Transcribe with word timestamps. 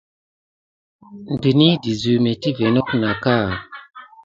Ndəni 1.33 1.67
dezu 1.83 2.13
métivə 2.23 2.65
not 2.75 2.89
nako 3.01 3.01
nat 3.01 3.19
ka. 3.23 3.35